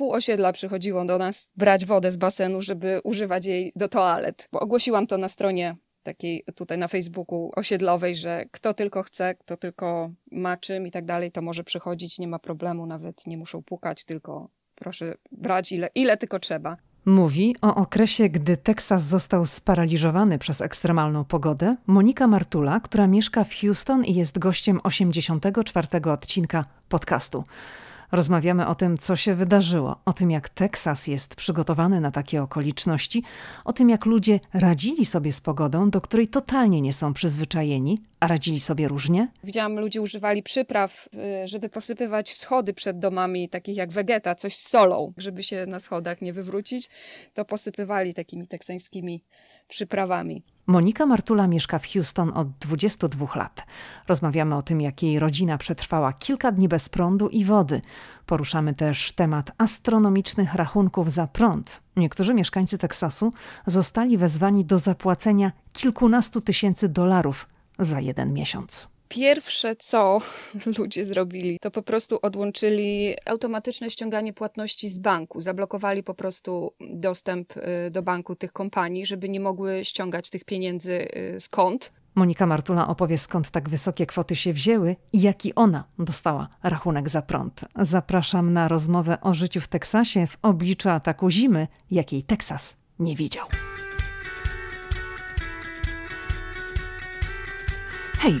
[0.00, 4.48] pół osiedla przychodziło do nas brać wodę z basenu, żeby używać jej do toalet.
[4.52, 9.56] Bo ogłosiłam to na stronie takiej tutaj na Facebooku osiedlowej, że kto tylko chce, kto
[9.56, 13.62] tylko ma czym i tak dalej, to może przychodzić, nie ma problemu, nawet nie muszą
[13.62, 16.76] pukać, tylko proszę brać ile, ile tylko trzeba.
[17.04, 23.54] Mówi o okresie, gdy Teksas został sparaliżowany przez ekstremalną pogodę Monika Martula, która mieszka w
[23.54, 27.44] Houston i jest gościem 84 odcinka podcastu.
[28.12, 33.22] Rozmawiamy o tym, co się wydarzyło, o tym, jak Teksas jest przygotowany na takie okoliczności,
[33.64, 38.26] o tym, jak ludzie radzili sobie z pogodą, do której totalnie nie są przyzwyczajeni, a
[38.26, 39.28] radzili sobie różnie.
[39.44, 41.08] Widziałam, ludzie używali przypraw,
[41.44, 45.80] y, żeby posypywać schody przed domami, takich jak wegeta, coś z solą, żeby się na
[45.80, 46.90] schodach nie wywrócić,
[47.34, 49.22] to posypywali takimi teksańskimi
[49.70, 50.42] przyprawami.
[50.66, 53.66] Monika Martula mieszka w Houston od 22 lat.
[54.08, 57.80] Rozmawiamy o tym, jak jej rodzina przetrwała kilka dni bez prądu i wody.
[58.26, 61.80] Poruszamy też temat astronomicznych rachunków za prąd.
[61.96, 63.32] Niektórzy mieszkańcy Teksasu
[63.66, 68.88] zostali wezwani do zapłacenia kilkunastu tysięcy dolarów za jeden miesiąc.
[69.10, 70.20] Pierwsze, co
[70.78, 75.40] ludzie zrobili, to po prostu odłączyli automatyczne ściąganie płatności z banku.
[75.40, 80.92] Zablokowali po prostu dostęp y, do banku tych kompanii, żeby nie mogły ściągać tych pieniędzy
[81.36, 81.92] y, z kont.
[82.14, 87.22] Monika Martula opowie, skąd tak wysokie kwoty się wzięły i jaki ona dostała rachunek za
[87.22, 87.60] prąd.
[87.76, 93.46] Zapraszam na rozmowę o życiu w Teksasie w obliczu ataku zimy, jakiej Teksas nie widział.
[98.18, 98.40] Hej,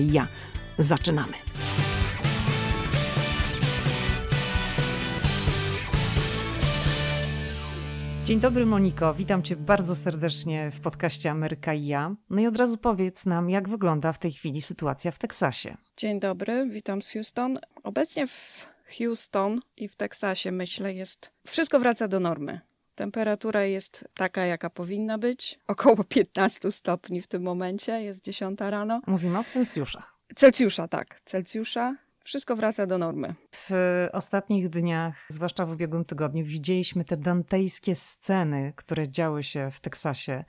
[0.00, 0.28] i ja.
[0.78, 1.32] Zaczynamy.
[8.24, 12.16] Dzień dobry Moniko, witam Cię bardzo serdecznie w podcaście Ameryka i ja.
[12.30, 15.76] No i od razu powiedz nam, jak wygląda w tej chwili sytuacja w Teksasie.
[15.96, 17.58] Dzień dobry, witam z Houston.
[17.82, 18.66] Obecnie w
[18.98, 22.60] Houston i w Teksasie myślę jest, wszystko wraca do normy.
[23.02, 29.00] Temperatura jest taka, jaka powinna być, około 15 stopni w tym momencie, jest 10 rano.
[29.06, 30.14] Mówimy o Celsjuszach.
[30.36, 33.34] Celsjusza, tak, Celsjusza wszystko wraca do normy.
[33.54, 33.70] W
[34.12, 40.44] ostatnich dniach, zwłaszcza w ubiegłym tygodniu, widzieliśmy te dantejskie sceny, które działy się w Teksasie.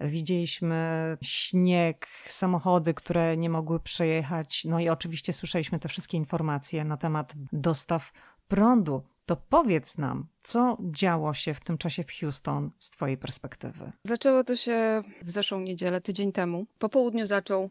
[0.00, 4.64] Widzieliśmy śnieg, samochody, które nie mogły przejechać.
[4.64, 8.12] No i oczywiście słyszeliśmy te wszystkie informacje na temat dostaw
[8.48, 9.02] prądu.
[9.28, 13.92] To powiedz nam, co działo się w tym czasie w Houston z Twojej perspektywy?
[14.02, 16.66] Zaczęło to się w zeszłą niedzielę, tydzień temu.
[16.78, 17.70] Po południu zaczął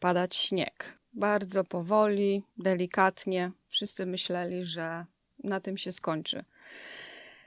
[0.00, 3.50] padać śnieg bardzo powoli, delikatnie.
[3.68, 5.06] Wszyscy myśleli, że
[5.44, 6.44] na tym się skończy.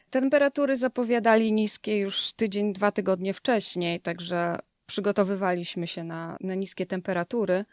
[0.09, 7.65] Temperatury zapowiadali niskie już tydzień, dwa tygodnie wcześniej, także przygotowywaliśmy się na, na niskie temperatury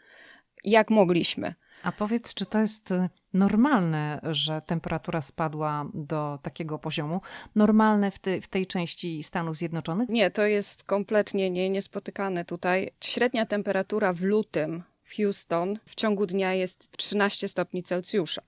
[0.63, 1.53] jak mogliśmy.
[1.83, 7.21] A powiedz, czy to jest y, normalne, że temperatura spadła do takiego poziomu?
[7.55, 10.09] Normalne w, w tej części Stanów Zjednoczonych?
[10.09, 12.91] Nie, to jest kompletnie nie, niespotykane tutaj.
[13.03, 18.41] Średnia temperatura w lutym w Houston w ciągu dnia jest 13 stopni Celsjusza.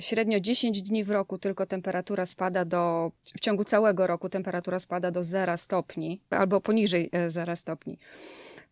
[0.00, 5.10] Średnio 10 dni w roku tylko temperatura spada do, w ciągu całego roku temperatura spada
[5.10, 7.98] do 0 stopni albo poniżej 0 e, stopni.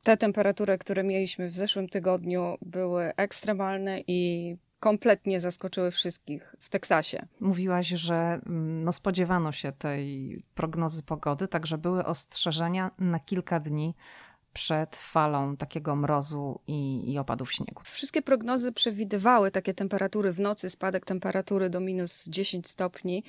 [0.02, 7.26] Te temperatury, które mieliśmy w zeszłym tygodniu, były ekstremalne i kompletnie zaskoczyły wszystkich w Teksasie.
[7.40, 13.94] Mówiłaś, że mm, no spodziewano się tej prognozy pogody, także były ostrzeżenia na kilka dni
[14.52, 17.82] przed falą takiego mrozu i, i, opadów śniegu.
[17.84, 23.24] Wszystkie prognozy przewidywały takie temperatury w nocy, spadek temperatury do minus 10 stopni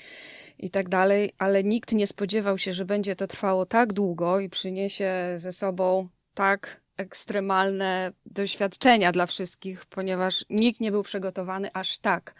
[0.59, 4.49] i tak dalej, ale nikt nie spodziewał się, że będzie to trwało tak długo i
[4.49, 6.07] przyniesie ze sobą
[6.41, 12.35] tak ekstremalne doświadczenia dla wszystkich, ponieważ nikt nie był przygotowany aż tak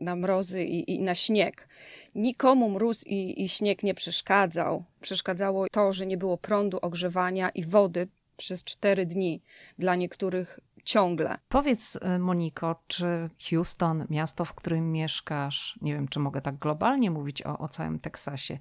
[0.00, 1.68] na mrozy i, i na śnieg.
[2.14, 4.84] Nikomu mróz i, i śnieg nie przeszkadzał.
[5.00, 9.42] Przeszkadzało to, że nie było prądu, ogrzewania i wody przez cztery dni.
[9.78, 11.38] Dla niektórych ciągle.
[11.48, 17.10] Powiedz, y, Moniko, czy Houston, miasto, w którym mieszkasz, nie wiem, czy mogę tak globalnie
[17.10, 18.58] mówić o, o całym Teksasie,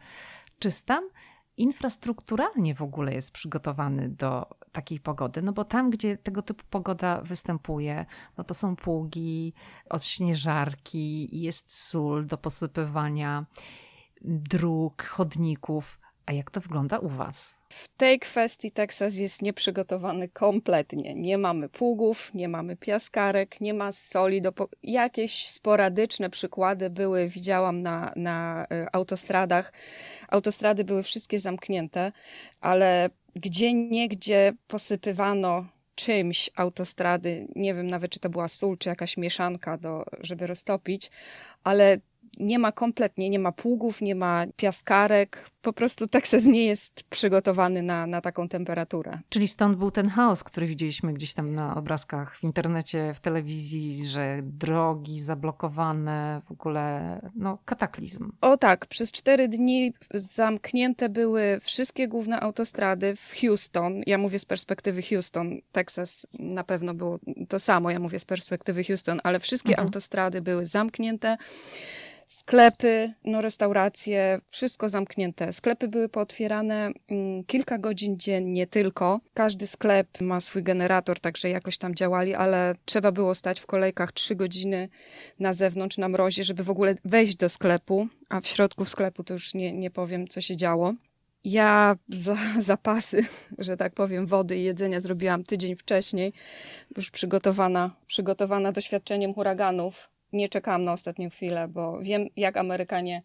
[0.59, 1.03] czy stan
[1.57, 5.41] infrastrukturalnie w ogóle jest przygotowany do takiej pogody?
[5.41, 8.05] No bo tam, gdzie tego typu pogoda występuje,
[8.37, 9.53] no to są pługi,
[9.89, 13.45] odśnieżarki, jest sól do posypywania
[14.21, 15.99] dróg, chodników.
[16.27, 17.57] A jak to wygląda u Was?
[17.69, 21.15] W tej kwestii Teksas jest nieprzygotowany kompletnie.
[21.15, 24.41] Nie mamy pługów, nie mamy piaskarek, nie ma soli.
[24.41, 24.69] Do po...
[24.83, 29.73] Jakieś sporadyczne przykłady były, widziałam na, na y, autostradach.
[30.29, 32.11] Autostrady były wszystkie zamknięte,
[32.61, 35.65] ale gdzie niegdzie posypywano
[35.95, 41.11] czymś autostrady, nie wiem nawet czy to była sól, czy jakaś mieszanka, do, żeby roztopić,
[41.63, 41.97] ale
[42.39, 45.49] nie ma kompletnie, nie ma pługów, nie ma piaskarek.
[45.67, 49.19] Po prostu Teksas nie jest przygotowany na, na taką temperaturę.
[49.29, 54.05] Czyli stąd był ten chaos, który widzieliśmy gdzieś tam na obrazkach w internecie, w telewizji,
[54.05, 58.31] że drogi zablokowane, w ogóle no, kataklizm.
[58.41, 64.01] O tak, przez cztery dni zamknięte były wszystkie główne autostrady w Houston.
[64.05, 67.19] Ja mówię z perspektywy Houston, Teksas na pewno było
[67.49, 69.87] to samo, ja mówię z perspektywy Houston, ale wszystkie mhm.
[69.87, 71.37] autostrady były zamknięte
[72.27, 75.53] sklepy, no restauracje, wszystko zamknięte.
[75.57, 79.19] Sklepy były pootwierane mm, kilka godzin dziennie tylko.
[79.33, 84.11] Każdy sklep ma swój generator, także jakoś tam działali, ale trzeba było stać w kolejkach
[84.11, 84.89] trzy godziny
[85.39, 89.33] na zewnątrz na mrozie, żeby w ogóle wejść do sklepu, a w środku sklepu to
[89.33, 90.93] już nie, nie powiem, co się działo.
[91.43, 92.35] Ja za,
[92.71, 93.25] zapasy,
[93.57, 96.33] że tak powiem, wody i jedzenia zrobiłam tydzień wcześniej,
[96.97, 103.23] już przygotowana, przygotowana doświadczeniem huraganów nie czekałam na ostatnią chwilę, bo wiem, jak Amerykanie,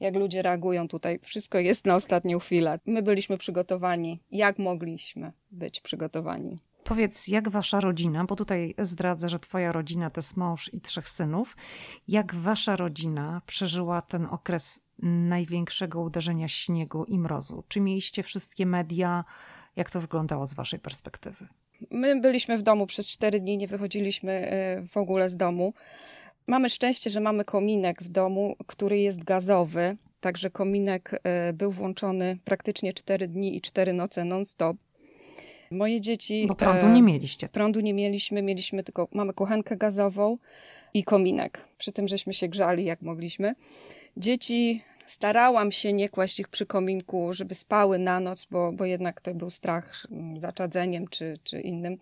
[0.00, 1.18] jak ludzie reagują tutaj.
[1.22, 2.78] Wszystko jest na ostatnią chwilę.
[2.86, 6.58] My byliśmy przygotowani, jak mogliśmy być przygotowani.
[6.84, 11.08] Powiedz, jak wasza rodzina, bo tutaj zdradzę, że twoja rodzina to jest mąż i trzech
[11.08, 11.56] synów,
[12.08, 17.64] jak wasza rodzina przeżyła ten okres największego uderzenia śniegu i mrozu?
[17.68, 19.24] Czy mieliście wszystkie media?
[19.76, 21.48] Jak to wyglądało z waszej perspektywy?
[21.90, 24.52] My byliśmy w domu przez cztery dni, nie wychodziliśmy
[24.82, 25.74] y, w ogóle z domu.
[26.46, 32.38] Mamy szczęście, że mamy kominek w domu, który jest gazowy, także kominek e, był włączony
[32.44, 34.76] praktycznie 4 dni i 4 noce non-stop.
[35.70, 36.46] Moje dzieci.
[36.48, 37.48] Bo prądu nie mieliście.
[37.48, 40.38] Prądu nie mieliśmy, mieliśmy tylko, mamy kuchenkę gazową
[40.94, 41.64] i kominek.
[41.78, 43.54] Przy tym żeśmy się grzali jak mogliśmy.
[44.16, 49.20] Dzieci starałam się nie kłaść ich przy kominku, żeby spały na noc, bo, bo jednak
[49.20, 50.06] to był strach
[50.36, 51.98] zaczadzeniem czy, czy innym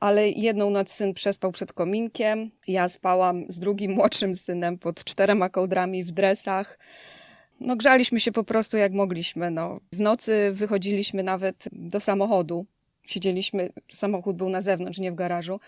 [0.00, 2.50] ale jedną noc syn przespał przed kominkiem.
[2.68, 6.78] Ja spałam z drugim młodszym synem pod czterema kołdrami w dresach.
[7.60, 9.50] No, grzaliśmy się po prostu jak mogliśmy.
[9.50, 9.80] No.
[9.92, 12.66] W nocy wychodziliśmy nawet do samochodu.
[13.06, 15.60] Siedzieliśmy, samochód był na zewnątrz, nie w garażu.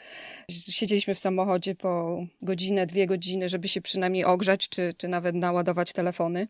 [0.50, 5.93] Siedzieliśmy w samochodzie po godzinę, dwie godziny, żeby się przynajmniej ogrzać, czy, czy nawet naładować
[5.93, 6.49] telefony.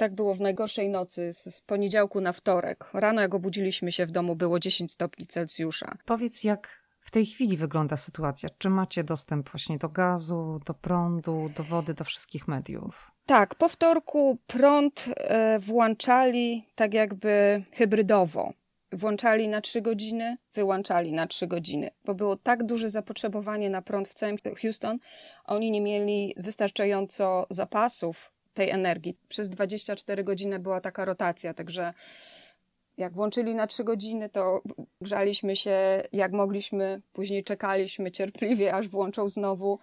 [0.00, 2.84] Tak było w najgorszej nocy, z poniedziałku na wtorek.
[2.92, 5.96] Rano, jak obudziliśmy się w domu, było 10 stopni Celsjusza.
[6.04, 8.48] Powiedz, jak w tej chwili wygląda sytuacja?
[8.58, 13.10] Czy macie dostęp właśnie do gazu, do prądu, do wody, do wszystkich mediów?
[13.26, 18.52] Tak, po wtorku prąd e, włączali tak jakby hybrydowo.
[18.92, 24.08] Włączali na 3 godziny, wyłączali na 3 godziny, bo było tak duże zapotrzebowanie na prąd
[24.08, 24.98] w całym Houston,
[25.44, 29.16] oni nie mieli wystarczająco zapasów tej energii.
[29.28, 31.94] Przez 24 godziny była taka rotacja, także
[32.96, 34.62] jak włączyli na trzy godziny, to
[35.00, 39.78] grzaliśmy się jak mogliśmy, później czekaliśmy cierpliwie, aż włączą znowu.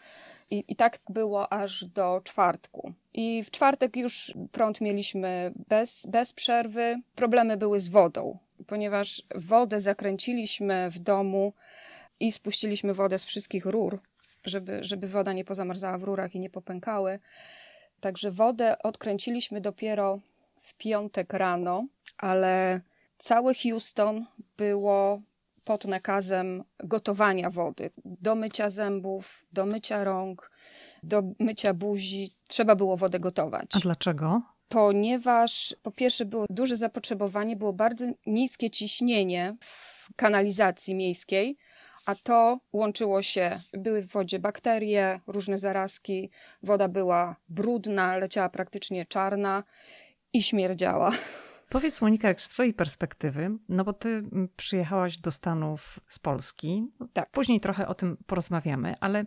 [0.51, 2.93] I, I tak było aż do czwartku.
[3.13, 7.01] I w czwartek już prąd mieliśmy bez, bez przerwy.
[7.15, 11.53] Problemy były z wodą, ponieważ wodę zakręciliśmy w domu
[12.19, 13.99] i spuściliśmy wodę z wszystkich rur,
[14.45, 17.19] żeby, żeby woda nie pozamarzała w rurach i nie popękały.
[17.99, 20.19] Także wodę odkręciliśmy dopiero
[20.59, 21.85] w piątek rano,
[22.17, 22.81] ale
[23.17, 24.25] Cały Houston
[24.57, 25.21] było
[25.63, 27.89] pod nakazem gotowania wody.
[28.05, 30.51] Do mycia zębów, do mycia rąk,
[31.03, 32.31] do mycia buzi.
[32.47, 33.67] Trzeba było wodę gotować.
[33.73, 34.41] A dlaczego?
[34.69, 41.57] Ponieważ po pierwsze było duże zapotrzebowanie, było bardzo niskie ciśnienie w kanalizacji miejskiej,
[42.07, 46.31] a to łączyło się, były w wodzie bakterie, różne zarazki,
[46.63, 49.63] woda była brudna, leciała praktycznie czarna
[50.33, 51.11] i śmierdziała.
[51.69, 54.23] Powiedz Monika, jak z twojej perspektywy, no bo ty
[54.57, 57.31] przyjechałaś do Stanów z Polski, tak.
[57.31, 59.25] później trochę o tym porozmawiamy, ale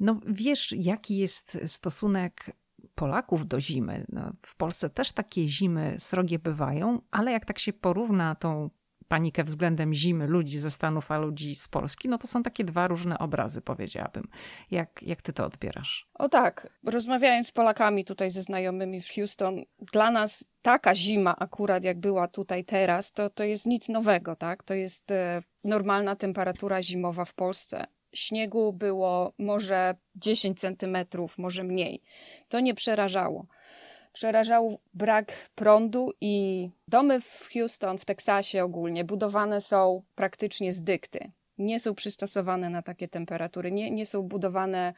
[0.00, 2.50] no wiesz jaki jest stosunek
[2.94, 4.06] Polaków do zimy.
[4.08, 8.70] No, w Polsce też takie zimy srogie bywają, ale jak tak się porówna tą
[9.10, 12.88] panikę względem zimy ludzi ze Stanów, a ludzi z Polski, no to są takie dwa
[12.88, 14.28] różne obrazy, powiedziałabym.
[14.70, 16.08] Jak, jak ty to odbierasz?
[16.14, 21.84] O tak, rozmawiając z Polakami tutaj ze znajomymi w Houston, dla nas taka zima akurat
[21.84, 24.62] jak była tutaj teraz, to, to jest nic nowego, tak?
[24.62, 27.86] To jest e, normalna temperatura zimowa w Polsce.
[28.14, 32.02] Śniegu było może 10 centymetrów, może mniej.
[32.48, 33.46] To nie przerażało
[34.12, 41.30] przerażał brak prądu i domy w Houston, w Teksasie ogólnie budowane są praktycznie z dykty.
[41.58, 44.94] Nie są przystosowane na takie temperatury, nie, nie są budowane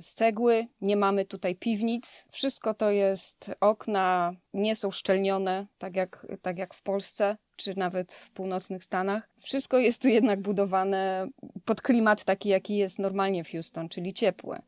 [0.00, 2.26] z cegły, nie mamy tutaj piwnic.
[2.30, 8.12] Wszystko to jest okna, nie są szczelnione, tak jak, tak jak w Polsce czy nawet
[8.12, 9.28] w północnych Stanach.
[9.40, 11.28] Wszystko jest tu jednak budowane
[11.64, 14.62] pod klimat taki, jaki jest normalnie w Houston, czyli ciepłe.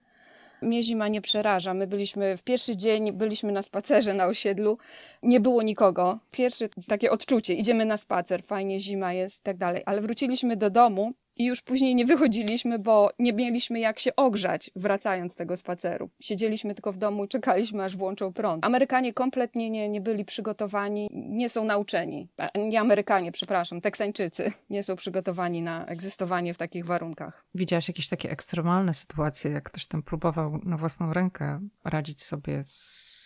[0.62, 1.74] Mnie zima nie przeraża.
[1.74, 4.78] My byliśmy w pierwszy dzień, byliśmy na spacerze na osiedlu,
[5.22, 6.18] nie było nikogo.
[6.30, 9.82] Pierwsze takie odczucie, idziemy na spacer, fajnie zima jest i tak dalej.
[9.86, 14.70] Ale wróciliśmy do domu i już później nie wychodziliśmy, bo nie mieliśmy jak się ogrzać,
[14.76, 16.10] wracając z tego spaceru.
[16.20, 18.64] Siedzieliśmy tylko w domu i czekaliśmy, aż włączą prąd.
[18.64, 22.28] Amerykanie kompletnie nie, nie byli przygotowani, nie są nauczeni.
[22.68, 27.44] Nie Amerykanie, przepraszam, Teksańczycy nie są przygotowani na egzystowanie w takich warunkach.
[27.54, 33.19] Widziałaś jakieś takie ekstremalne sytuacje, jak ktoś tam próbował na własną rękę radzić sobie z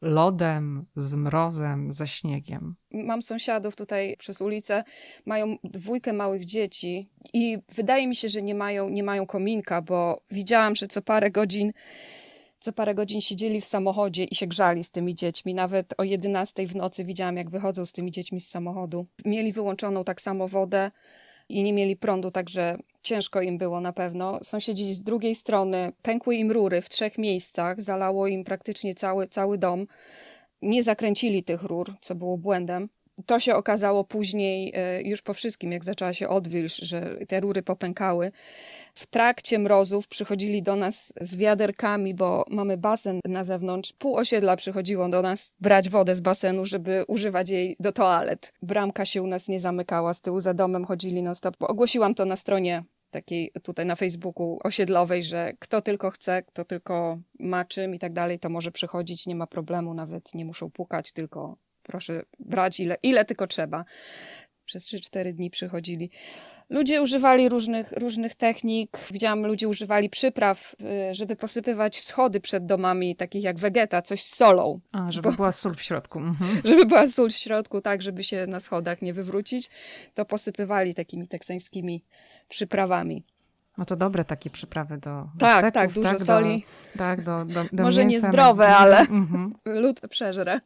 [0.00, 2.74] lodem, z mrozem, ze śniegiem.
[2.90, 4.84] Mam sąsiadów tutaj przez ulicę,
[5.26, 10.22] mają dwójkę małych dzieci i wydaje mi się, że nie mają, nie mają kominka, bo
[10.30, 11.72] widziałam, że co parę godzin
[12.60, 15.54] co parę godzin siedzieli w samochodzie i się grzali z tymi dziećmi.
[15.54, 19.06] Nawet o 11 w nocy widziałam, jak wychodzą z tymi dziećmi z samochodu.
[19.24, 20.90] Mieli wyłączoną tak samo wodę
[21.58, 24.38] i nie mieli prądu, także ciężko im było na pewno.
[24.42, 29.58] Sąsiedzi z drugiej strony, pękły im rury w trzech miejscach, zalało im praktycznie cały, cały
[29.58, 29.86] dom.
[30.62, 32.88] Nie zakręcili tych rur, co było błędem.
[33.26, 37.62] To się okazało później, e, już po wszystkim, jak zaczęła się odwilż, że te rury
[37.62, 38.32] popękały.
[38.94, 43.92] W trakcie mrozów przychodzili do nas z wiaderkami, bo mamy basen na zewnątrz.
[43.92, 48.52] Pół osiedla przychodziło do nas brać wodę z basenu, żeby używać jej do toalet.
[48.62, 51.56] Bramka się u nas nie zamykała, z tyłu za domem chodzili non stop.
[51.60, 57.18] Ogłosiłam to na stronie takiej tutaj na Facebooku osiedlowej, że kto tylko chce, kto tylko
[57.38, 61.12] ma czym i tak dalej, to może przychodzić, nie ma problemu, nawet nie muszą pukać,
[61.12, 61.56] tylko
[61.90, 63.84] proszę brać ile, ile tylko trzeba.
[64.64, 66.10] Przez 3-4 dni przychodzili.
[66.68, 68.98] Ludzie używali różnych, różnych technik.
[69.10, 70.76] Widziałam, ludzie używali przypraw,
[71.10, 74.80] y, żeby posypywać schody przed domami, takich jak wegeta, coś z solą.
[74.92, 76.18] A, żeby bo, była sól w środku.
[76.18, 76.60] Mhm.
[76.68, 79.70] Żeby była sól w środku, tak, żeby się na schodach nie wywrócić,
[80.14, 82.04] to posypywali takimi teksańskimi
[82.48, 83.24] przyprawami.
[83.78, 85.28] No to dobre takie przyprawy do.
[85.38, 86.64] tak, steków, tak, dużo tak, soli.
[86.92, 89.54] Do, tak, do, do, do Może mięsa, niezdrowe, ale mhm.
[89.64, 90.60] lud przeżre.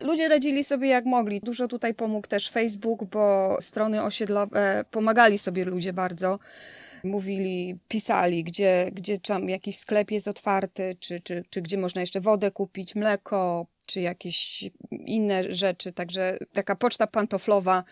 [0.00, 1.40] Ludzie radzili sobie jak mogli.
[1.40, 6.38] Dużo tutaj pomógł też Facebook, bo strony osiedlowe pomagali sobie ludzie bardzo.
[7.04, 12.20] Mówili, pisali, gdzie, gdzie tam jakiś sklep jest otwarty, czy, czy, czy gdzie można jeszcze
[12.20, 15.92] wodę kupić, mleko, czy jakieś inne rzeczy.
[15.92, 17.84] Także taka poczta pantoflowa.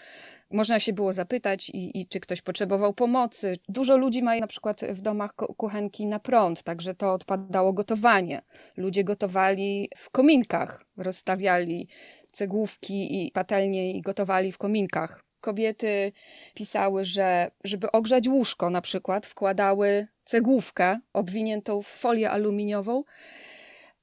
[0.54, 3.56] Można się było zapytać, i, i czy ktoś potrzebował pomocy.
[3.68, 8.42] Dużo ludzi ma na przykład w domach kuchenki na prąd, także to odpadało gotowanie.
[8.76, 11.88] Ludzie gotowali w kominkach, rozstawiali
[12.32, 15.24] cegłówki i patelnie i gotowali w kominkach.
[15.40, 16.12] Kobiety
[16.54, 23.04] pisały, że żeby ogrzać łóżko na przykład, wkładały cegłówkę obwiniętą w folię aluminiową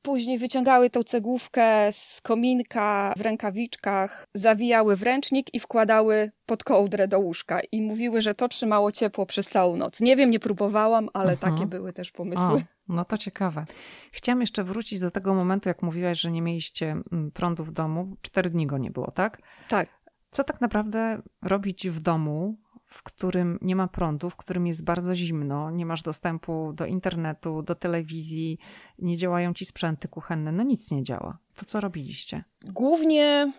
[0.01, 7.07] Później wyciągały tą cegłówkę z kominka w rękawiczkach, zawijały w ręcznik i wkładały pod kołdrę
[7.07, 7.59] do łóżka.
[7.71, 10.01] I mówiły, że to trzymało ciepło przez całą noc.
[10.01, 11.39] Nie wiem, nie próbowałam, ale uh-huh.
[11.39, 12.55] takie były też pomysły.
[12.55, 13.65] O, no to ciekawe.
[14.11, 18.17] Chciałam jeszcze wrócić do tego momentu, jak mówiłaś, że nie mieliście mm, prądu w domu.
[18.21, 19.41] Cztery dni go nie było, tak?
[19.67, 19.89] Tak.
[20.31, 22.57] Co tak naprawdę robić w domu,
[22.91, 27.61] w którym nie ma prądu, w którym jest bardzo zimno, nie masz dostępu do internetu,
[27.61, 28.57] do telewizji,
[28.99, 31.37] nie działają ci sprzęty kuchenne, no nic nie działa.
[31.55, 32.43] To co robiliście?
[32.73, 33.53] Głównie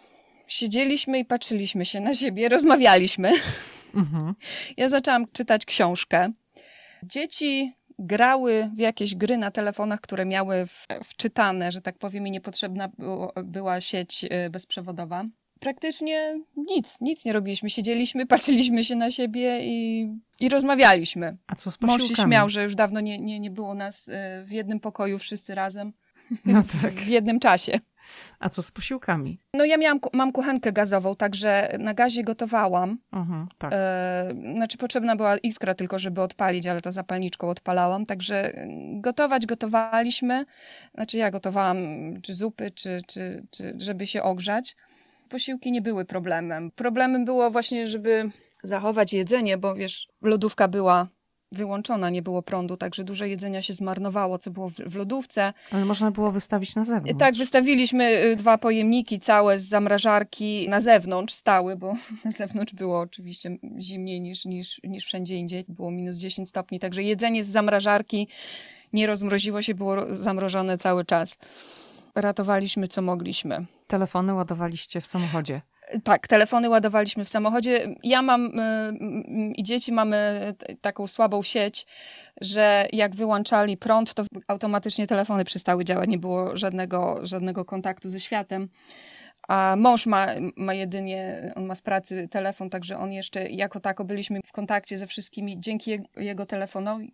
[0.49, 3.33] siedzieliśmy i patrzyliśmy się na siebie, rozmawialiśmy.
[3.95, 4.35] Mhm.
[4.77, 6.33] Ja zaczęłam czytać książkę.
[7.03, 10.67] Dzieci grały w jakieś gry na telefonach, które miały
[11.05, 12.91] wczytane, że tak powiem, i niepotrzebna
[13.45, 15.25] była sieć y, bezprzewodowa
[15.63, 17.71] praktycznie nic, nic nie robiliśmy.
[17.71, 20.09] Siedzieliśmy, patrzyliśmy się na siebie i,
[20.41, 21.37] i rozmawialiśmy.
[21.47, 22.09] A co z posiłkami?
[22.09, 25.19] Mąż się śmiał, że już dawno nie, nie, nie było nas e, w jednym pokoju
[25.19, 25.93] wszyscy razem
[26.45, 26.93] no tak.
[26.93, 27.73] w jednym czasie.
[28.41, 29.41] A co z posiłkami?
[29.55, 32.99] No ja miałam, mam kuchenkę gazową, także na gazie gotowałam.
[33.13, 33.71] Uh-huh, tak.
[33.75, 38.07] e, znaczy potrzebna była iskra tylko, żeby odpalić, ale to zapalniczką odpalałam.
[38.07, 38.53] Także
[38.95, 40.45] gotować gotowaliśmy.
[40.95, 41.79] Znaczy ja gotowałam
[42.23, 44.77] czy zupy, czy, czy, czy żeby się ogrzać.
[45.33, 46.71] Posiłki nie były problemem.
[46.71, 48.31] Problemem było właśnie, żeby
[48.63, 51.09] zachować jedzenie, bo wiesz, lodówka była
[51.53, 55.53] wyłączona, nie było prądu, także dużo jedzenia się zmarnowało, co było w, lodówce.
[55.71, 57.19] Ale można było wystawić na zewnątrz.
[57.19, 63.01] Tak, wystawiliśmy y, dwa pojemniki całe z zamrażarki na zewnątrz, stały, bo na zewnątrz było
[63.01, 68.29] oczywiście zimniej niż, niż, niż wszędzie indziej, było minus 10 stopni, także jedzenie z zamrażarki
[68.93, 71.39] nie rozmroziło się, było zamrożone cały czas.
[72.15, 73.67] Ratowaliśmy co mogliśmy.
[73.87, 75.63] Telefony ładowaliście w samochodzie.
[76.05, 77.95] Tak, telefony ładowaliśmy w samochodzie.
[78.03, 81.87] Ja mam y, y, i dzieci mamy taką słabą sieć,
[82.41, 88.21] że jak wyłączali prąd, to automatycznie telefony przestały działać, nie było żadnego, żadnego kontaktu ze
[88.21, 88.69] światem.
[89.49, 94.05] A mąż ma, ma jedynie, on ma z pracy telefon, także on jeszcze jako tako
[94.05, 97.13] byliśmy w kontakcie ze wszystkimi dzięki je, jego telefonowi.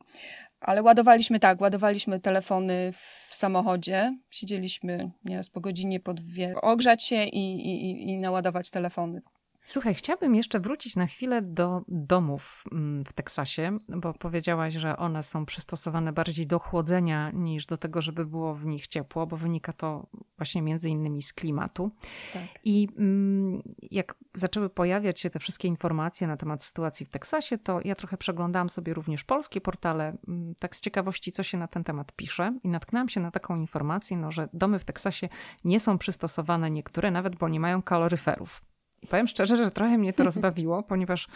[0.61, 4.17] Ale ładowaliśmy tak, ładowaliśmy telefony w samochodzie.
[4.31, 9.23] Siedzieliśmy nieraz po godzinie, po dwie, ogrzać się i, i, i naładować telefony.
[9.69, 15.23] Słuchaj, chciałabym jeszcze wrócić na chwilę do domów mm, w Teksasie, bo powiedziałaś, że one
[15.23, 19.73] są przystosowane bardziej do chłodzenia niż do tego, żeby było w nich ciepło, bo wynika
[19.73, 20.07] to
[20.37, 21.91] właśnie między innymi z klimatu.
[22.33, 22.43] Tak.
[22.65, 27.81] I mm, jak zaczęły pojawiać się te wszystkie informacje na temat sytuacji w Teksasie, to
[27.85, 31.85] ja trochę przeglądałam sobie również polskie portale, mm, tak z ciekawości, co się na ten
[31.85, 35.29] temat pisze, i natknęłam się na taką informację, no, że domy w Teksasie
[35.65, 38.63] nie są przystosowane niektóre, nawet bo nie mają kaloryferów.
[39.03, 41.29] I powiem szczerze, że trochę mnie to rozbawiło, ponieważ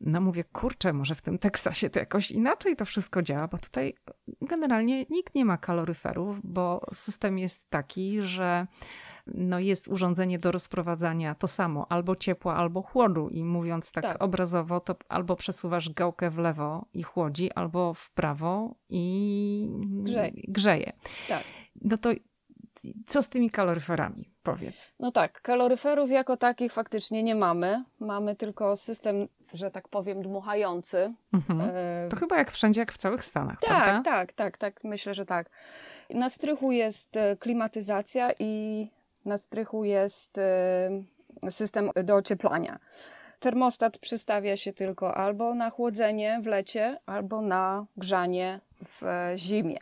[0.00, 3.94] no mówię, kurczę, może w tym Teksasie to jakoś inaczej to wszystko działa, bo tutaj
[4.42, 8.66] generalnie nikt nie ma kaloryferów, bo system jest taki, że
[9.34, 13.28] no jest urządzenie do rozprowadzania to samo, albo ciepła, albo chłodu.
[13.28, 14.22] I mówiąc tak, Tak.
[14.22, 20.32] obrazowo, to albo przesuwasz gałkę w lewo i chłodzi, albo w prawo i Grzeje.
[20.48, 20.92] grzeje.
[21.28, 21.42] Tak.
[21.82, 22.10] No to
[23.06, 24.30] co z tymi kaloryferami?
[24.42, 24.94] Powiedz.
[25.00, 27.84] No tak, kaloryferów jako takich faktycznie nie mamy.
[28.00, 31.14] Mamy tylko system, że tak powiem, dmuchający.
[31.32, 31.60] Mhm.
[31.60, 34.02] E, To chyba jak wszędzie, jak w całych Stanach, Tak, prawda?
[34.10, 35.50] tak, tak, tak, myślę, że tak.
[36.10, 38.86] Na strychu jest e, klimatyzacja i
[39.24, 42.78] na strychu jest e, system do ocieplania.
[43.40, 49.78] Termostat przystawia się tylko albo na chłodzenie w lecie, albo na grzanie w zimie.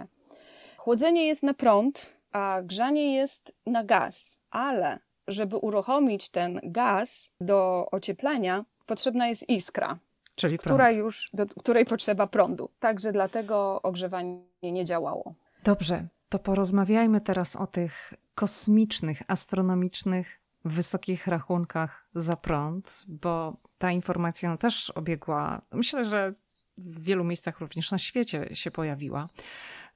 [0.77, 7.89] Chłodzenie jest na prąd, a grzanie jest na gaz, ale żeby uruchomić ten gaz do
[7.91, 9.99] ocieplenia, potrzebna jest iskra
[10.35, 10.65] Czyli prąd.
[10.65, 12.71] która już, do której potrzeba prądu.
[12.79, 15.35] Także dlatego ogrzewanie nie działało.
[15.65, 24.57] Dobrze, to porozmawiajmy teraz o tych kosmicznych, astronomicznych, wysokich rachunkach za prąd, bo ta informacja
[24.57, 26.35] też obiegła, myślę, że
[26.79, 29.29] w wielu miejscach również na świecie się pojawiła,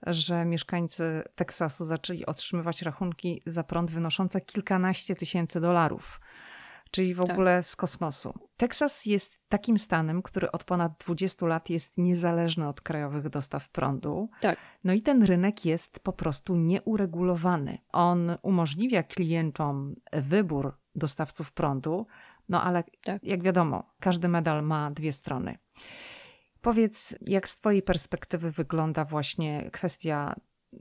[0.07, 6.21] że mieszkańcy Teksasu zaczęli otrzymywać rachunki za prąd wynoszące kilkanaście tysięcy dolarów.
[6.91, 7.31] Czyli w Tak.
[7.31, 8.35] ogóle z kosmosu.
[8.57, 14.31] Teksas jest takim stanem, który od ponad 20 lat jest niezależny od krajowych dostaw prądu.
[14.41, 14.59] Tak.
[14.85, 17.79] No i ten rynek jest po prostu nieuregulowany.
[17.93, 22.07] On umożliwia klientom wybór dostawców prądu,
[22.49, 23.25] no ale Tak.
[23.25, 25.59] jak wiadomo, każdy medal ma dwie strony.
[26.61, 30.35] Powiedz, jak z Twojej perspektywy wygląda właśnie kwestia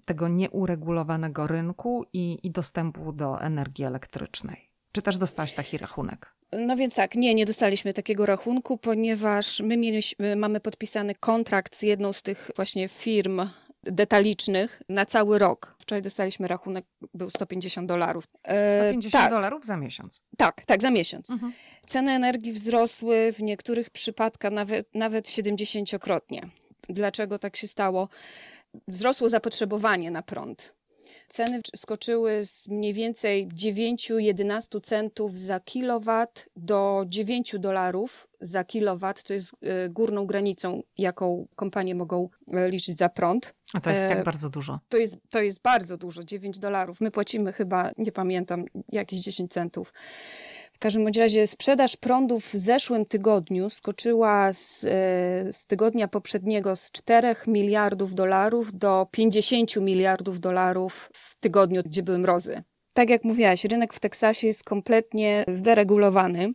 [0.05, 4.69] tego nieuregulowanego rynku i, i dostępu do energii elektrycznej?
[4.91, 6.33] Czy też dostałaś taki rachunek?
[6.51, 11.81] No więc tak, nie, nie dostaliśmy takiego rachunku, ponieważ my mieliśmy, mamy podpisany kontrakt z
[11.81, 13.41] jedną z tych właśnie firm
[13.83, 15.75] detalicznych na cały rok.
[15.79, 18.23] Wczoraj dostaliśmy rachunek, był 150 dolarów.
[18.43, 20.21] E, 150 tak, dolarów za miesiąc.
[20.37, 21.29] tak, tak, za miesiąc.
[21.29, 21.53] Mhm.
[21.87, 26.47] Ceny energii wzrosły w niektórych przypadkach nawet, nawet 70-krotnie.
[26.89, 28.09] Dlaczego tak się stało?
[28.87, 30.73] Wzrosło zapotrzebowanie na prąd.
[31.29, 39.33] Ceny skoczyły z mniej więcej 9-11 centów za kilowat do 9 dolarów za kilowat, co
[39.33, 43.55] jest e, górną granicą, jaką kompanie mogą e, liczyć za prąd.
[43.73, 44.79] A to jest E, tak bardzo dużo.
[44.89, 47.01] To jest, to jest bardzo dużo, 9 dolarów.
[47.01, 49.93] My płacimy chyba, nie pamiętam, jakieś 10 centów.
[50.79, 56.91] W każdym razie sprzedaż prądu w zeszłym tygodniu skoczyła z, e, z tygodnia poprzedniego z
[56.91, 62.63] 4 miliardów dolarów do 50 miliardów dolarów w tygodniu, gdzie były mrozy.
[62.93, 66.51] Tak jak mówiłaś, rynek w Teksasie jest kompletnie zderegulowany.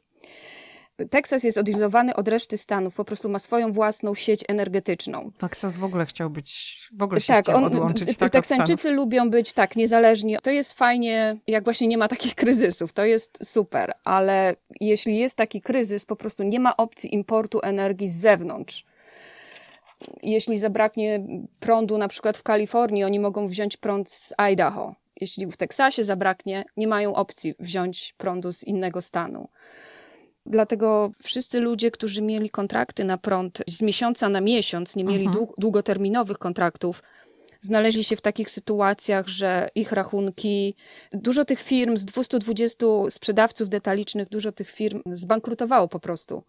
[1.11, 5.31] Teksas jest odizolowany od reszty Stanów, po prostu ma swoją własną sieć energetyczną.
[5.39, 9.53] Teksas w ogóle chciał być, w ogóle się Tak, on, odłączyć tak, Teksańczycy lubią być
[9.53, 10.37] tak niezależni.
[10.43, 12.93] To jest fajnie, jak właśnie nie ma takich kryzysów.
[12.93, 18.09] To jest super, ale jeśli jest taki kryzys, po prostu nie ma opcji importu energii
[18.09, 18.85] z zewnątrz.
[20.23, 21.27] Jeśli zabraknie
[21.61, 24.95] prądu na przykład w Kalifornii, oni mogą wziąć prąd z Idaho.
[25.21, 29.49] jeśli w Teksasie zabraknie, nie mają opcji wziąć prądu z innego stanu.
[30.47, 35.47] Dlatego wszyscy ludzie, którzy mieli kontrakty na prąd z miesiąca na miesiąc, nie mieli Mhm.
[35.59, 37.03] długoterminowych kontraktów,
[37.61, 40.75] znaleźli się w takich sytuacjach, że ich rachunki,
[41.13, 46.43] dużo tych firm z 220 sprzedawców detalicznych, dużo tych firm zbankrutowało po prostu,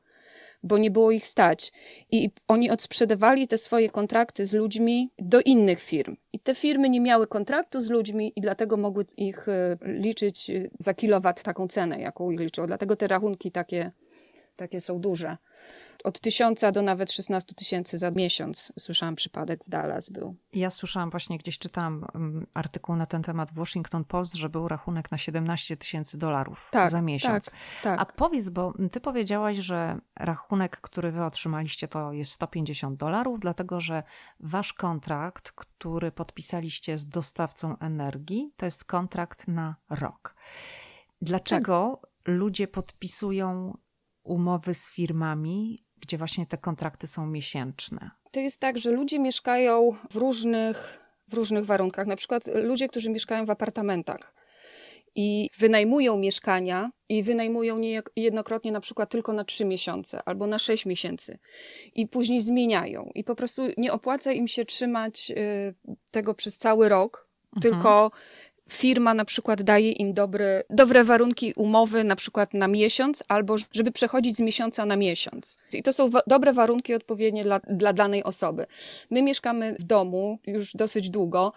[0.65, 1.71] bo nie było ich stać.
[2.11, 6.15] I oni odsprzedawali te swoje kontrakty z ludźmi do innych firm.
[6.33, 10.69] I te firmy nie miały kontraktu z ludźmi i dlatego mogły ich e, liczyć e,
[10.79, 12.65] za kilowat taką cenę, jaką ich liczą.
[12.67, 13.91] Dlatego te rachunki takie,
[14.55, 15.37] takie są duże.
[16.05, 20.35] Od tysiąca do nawet 16 tysięcy za miesiąc, słyszałam przypadek w Dallas był.
[20.53, 24.67] Ja słyszałam właśnie, gdzieś czytałam um, artykuł na ten temat w Washington Post, że był
[24.67, 27.45] rachunek na 17 tysięcy dolarów Tak, za miesiąc.
[27.45, 27.99] tak, tak.
[27.99, 33.81] A powiedz, bo ty powiedziałaś, że rachunek, który wy otrzymaliście, to jest 150 dolarów, dlatego
[33.81, 34.03] że
[34.39, 40.35] wasz kontrakt, który podpisaliście z dostawcą energii, to jest kontrakt na rok.
[41.21, 43.77] Dlaczego ludzie podpisują
[44.23, 48.11] umowy z firmami, gdzie właśnie te kontrakty są miesięczne?
[48.31, 52.07] To jest tak, że ludzie mieszkają w różnych, w różnych warunkach.
[52.07, 54.33] Na przykład ludzie, którzy mieszkają w apartamentach
[55.15, 60.85] i wynajmują mieszkania i wynajmują niejednokrotnie na przykład tylko na trzy miesiące albo na sześć
[60.85, 61.39] miesięcy
[61.95, 65.75] i później zmieniają i po prostu nie opłaca im się trzymać y,
[66.11, 67.61] tego przez cały rok, Mhm.
[67.61, 68.11] tylko
[68.69, 73.91] firma na przykład daje im dobre, dobre warunki umowy na przykład na miesiąc albo żeby
[73.91, 75.57] przechodzić z miesiąca na miesiąc.
[75.73, 78.65] I to są dobre warunki odpowiednie dla, dla danej osoby.
[79.09, 81.53] My mieszkamy w domu już dosyć długo,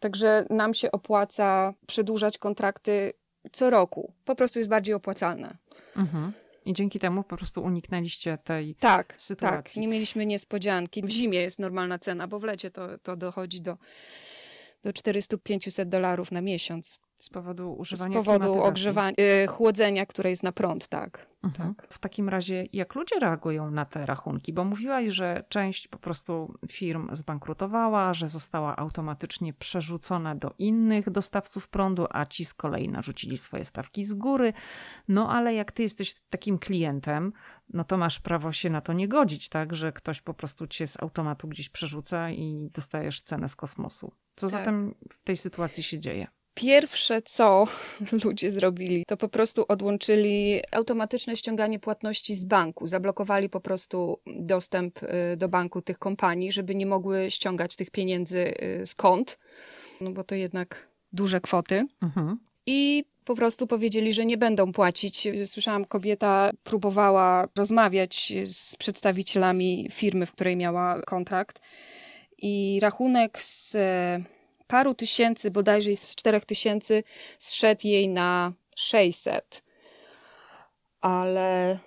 [0.00, 3.12] także nam się opłaca przedłużać kontrakty
[3.52, 4.12] co roku.
[4.24, 5.56] Po prostu jest bardziej opłacalne.
[5.96, 6.32] Mhm.
[6.64, 9.74] I dzięki temu po prostu uniknęliście tej Tak, sytuacji.
[9.74, 9.76] tak.
[9.76, 11.02] Nie mieliśmy niespodzianki.
[11.02, 13.76] W zimie jest normalna cena, bo w lecie to, to dochodzi do,
[14.86, 16.98] do 400-500 dolarów na miesiąc.
[17.18, 18.68] Z powodu Z używania powodu klimatyzacji.
[18.68, 21.26] ogrzewania, y, chłodzenia, które jest na prąd, tak.
[21.42, 21.74] Mhm.
[21.74, 21.88] tak.
[21.90, 24.52] W takim razie, jak ludzie reagują na te rachunki?
[24.52, 31.68] Bo mówiłaś, że część po prostu firm zbankrutowała, że została automatycznie przerzucona do innych dostawców
[31.68, 34.52] prądu, a ci z kolei narzucili swoje stawki z góry.
[35.08, 37.32] No ale jak ty jesteś takim klientem,
[37.72, 39.74] no to masz prawo się na to nie godzić, tak?
[39.74, 44.12] Że ktoś po prostu cię z automatu gdzieś przerzuca i dostajesz cenę z kosmosu.
[44.36, 44.58] Co Tak.
[44.60, 46.26] zatem w tej sytuacji się dzieje?
[46.56, 47.66] Pierwsze, co
[48.24, 52.86] ludzie zrobili, to po prostu odłączyli automatyczne ściąganie płatności z banku.
[52.86, 58.54] Zablokowali po prostu dostęp y, do banku tych kompanii, żeby nie mogły ściągać tych pieniędzy
[58.82, 59.38] y, z kont,
[60.00, 61.86] no bo to jednak duże kwoty.
[62.02, 62.38] Mhm.
[62.66, 65.28] I po prostu powiedzieli, że nie będą płacić.
[65.44, 71.60] Słyszałam, kobieta próbowała rozmawiać z przedstawicielami firmy, w której miała kontrakt,
[72.38, 73.76] i rachunek z
[74.66, 77.02] paru tysięcy, bodajże z czterech tysięcy,
[77.38, 79.62] zszedł jej na 600.
[81.00, 81.78] Ale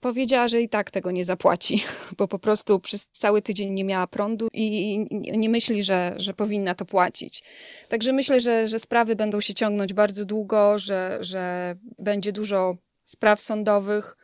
[0.00, 1.84] powiedziała, że i tak tego nie zapłaci,
[2.18, 6.74] bo po prostu przez cały tydzień nie miała prądu i nie- myśli, że, że powinna
[6.74, 7.42] to płacić.
[7.88, 13.40] Także myślę, że, że sprawy będą się ciągnąć bardzo długo, że, że będzie dużo spraw
[13.40, 14.16] sądowych.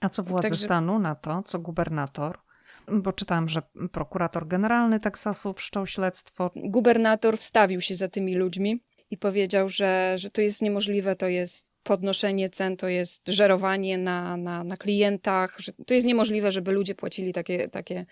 [0.00, 2.38] A co władze Także- stanu na to, co gubernator?
[2.88, 6.50] Bo czytałam, że prokurator generalny Teksasu wszczął śledztwo.
[6.56, 11.66] Gubernator wstawił się za tymi ludźmi i powiedział, że, że to jest niemożliwe, to jest
[11.82, 16.94] podnoszenie cen, to jest żerowanie na, na, na klientach, że to jest niemożliwe, żeby ludzie
[16.94, 18.06] płacili takie, takie,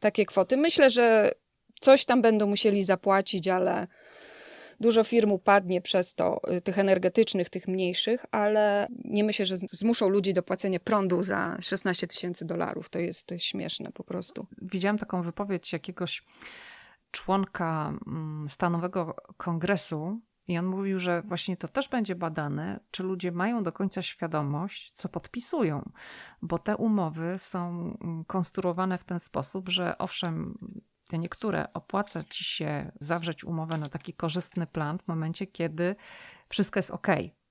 [0.00, 0.56] takie kwoty.
[0.56, 1.32] Myślę, że
[1.80, 3.86] coś tam będą musieli zapłacić, ale
[4.80, 10.08] dużo firm upadnie przez to, y, tych energetycznych, tych mniejszych, ale nie myślę, że zmuszą
[10.08, 12.88] ludzi do płacenia prądu za 16 tysięcy dolarów.
[12.88, 14.46] To jest, to jest śmieszne po prostu.
[14.62, 16.22] Widziałam taką wypowiedź jakiegoś
[17.10, 23.32] członka mm, stanowego kongresu i on mówił, że właśnie to też będzie badane, czy ludzie
[23.32, 25.90] mają do końca świadomość, co podpisują,
[26.42, 27.68] bo te umowy są
[28.00, 30.58] mm, konstruowane w ten sposób, że owszem,
[31.08, 35.96] te niektóre opłaca ci się zawrzeć umowę na taki korzystny plan w momencie, kiedy
[36.48, 37.06] wszystko jest ok.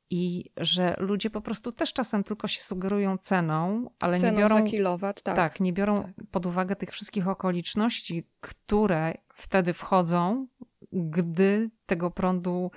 [0.10, 4.56] I że ludzie po prostu też czasem tylko się sugerują ceną, ale Ceną nie biorą
[4.56, 5.36] za kilowat, tak.
[5.36, 6.13] tak, nie biorą tak.
[6.32, 10.48] pod uwagę tych wszystkich okoliczności, które wtedy wchodzą,
[10.91, 12.72] gdy tego prądu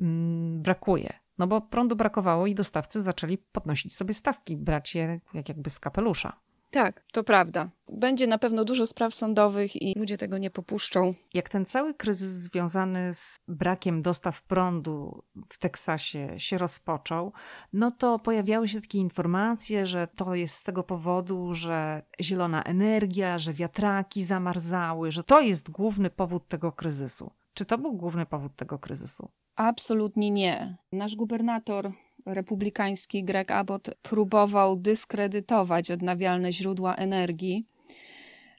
[0.00, 1.12] mm, brakuje.
[1.38, 5.80] No bo prądu brakowało i dostawcy zaczęli podnosić sobie stawki, brać je jak jakby z
[5.80, 6.43] kapelusza.
[6.74, 7.70] Tak, to prawda.
[7.88, 11.14] Będzie na pewno dużo spraw sądowych i ludzie tego nie popuszczą.
[11.34, 17.32] Jak ten cały kryzys związany z brakiem dostaw prądu w Teksasie się rozpoczął,
[17.72, 23.38] no to pojawiały się takie informacje, że to jest z tego powodu, że zielona energia,
[23.38, 27.30] że wiatraki zamarzały, że to jest główny powód tego kryzysu.
[27.54, 29.28] Czy to był główny powód tego kryzysu?
[29.56, 30.76] Absolutnie nie.
[30.92, 31.92] Nasz gubernator
[32.26, 37.66] republikański Greg Abbott próbował dyskredytować odnawialne źródła energii,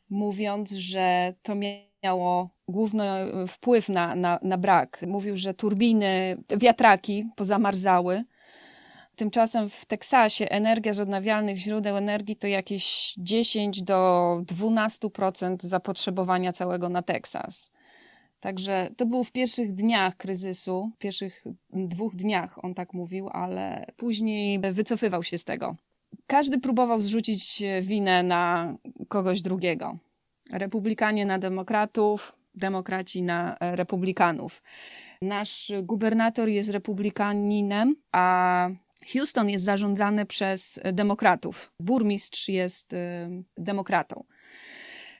[0.09, 1.53] mówiąc, że to
[2.03, 3.03] miało główny
[3.47, 5.05] wpływ na, na, na brak.
[5.07, 8.23] Mówił, że turbiny, wiatraki pozamarzały.
[9.15, 16.89] Tymczasem w Teksasie energia z odnawialnych źródeł energii to jakieś 10 do 12% zapotrzebowania całego
[16.89, 17.71] na Teksas.
[18.45, 23.85] Także to było w pierwszych dniach kryzysu, w pierwszych dwóch dniach on tak mówił, ale
[23.97, 25.75] później wycofywał się z tego.
[26.27, 28.75] Każdy próbował zrzucić winę na
[29.07, 29.97] kogoś drugiego.
[30.51, 34.63] Republikanie na demokratów, demokraci na republikanów.
[35.21, 38.69] Nasz gubernator jest republikaninem, a
[39.13, 41.71] Houston jest zarządzany przez demokratów.
[41.79, 42.97] Burmistrz jest y,
[43.57, 44.23] demokratą.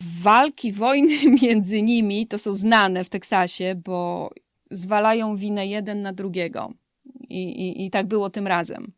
[0.01, 4.29] Walki, wojny między nimi to są znane w Teksasie, bo
[4.71, 6.73] zwalają winę jeden na drugiego.
[7.29, 8.91] I, i, i tak było tym razem.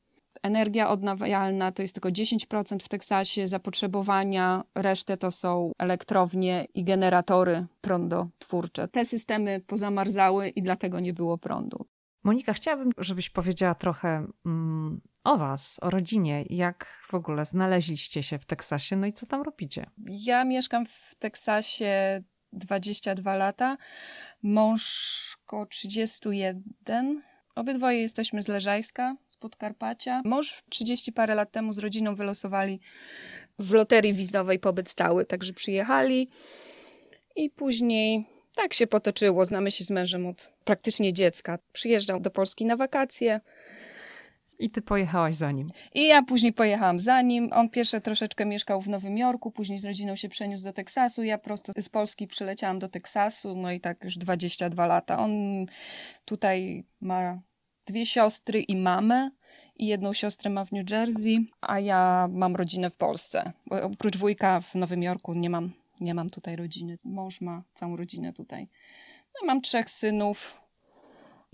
[0.43, 7.65] Energia odnawialna to jest tylko 10% w Teksasie zapotrzebowania, resztę to są elektrownie i generatory
[7.81, 8.87] prądotwórcze.
[8.87, 11.85] Te systemy pozamarzały i dlatego nie było prądu.
[12.23, 18.39] Monika, chciałabym, żebyś powiedziała trochę mm, o Was, o rodzinie, jak w ogóle znaleźliście się
[18.39, 19.85] w Teksasie, no i co tam robicie?
[20.05, 23.77] Ja mieszkam w Teksasie 22 lata,
[24.43, 27.21] mąż około 31.
[27.55, 30.21] Obydwoje jesteśmy z Leżajska, z Podkarpacia.
[30.25, 32.79] Mąż 30 parę lat temu z rodziną wylosowali
[33.59, 36.29] w loterii wizowej pobyt stały, także przyjechali
[37.35, 39.45] i później tak się potoczyło.
[39.45, 41.59] Znamy się z mężem od praktycznie dziecka.
[41.73, 43.41] Przyjeżdżał do Polski na wakacje.
[44.59, 45.69] I ty pojechałaś za nim.
[45.93, 47.49] I ja później pojechałam za nim.
[47.53, 51.23] On pierwsze troszeczkę mieszkał w Nowym Jorku, później z rodziną się przeniósł do Teksasu.
[51.23, 55.19] Ja prosto z Polski przyleciałam do Teksasu, no i tak już 22 lata.
[55.19, 55.65] On
[56.25, 57.41] tutaj ma
[57.85, 59.31] dwie siostry i mamę.
[59.79, 63.51] I jedną siostrę ma w New Jersey, a ja mam rodzinę w Polsce.
[63.69, 66.97] Oprócz wujka w Nowym Jorku nie mam nie mam tutaj rodziny.
[67.03, 68.67] Mąż ma całą rodzinę tutaj.
[69.35, 70.61] No, mam trzech synów.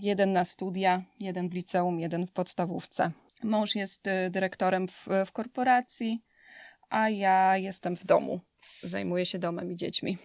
[0.00, 3.10] Jeden na studia, jeden w liceum, jeden w podstawówce.
[3.42, 6.22] Mąż jest y, dyrektorem w, w korporacji,
[6.90, 8.40] a ja jestem w domu.
[8.80, 10.18] Zajmuję się domem i dziećmi.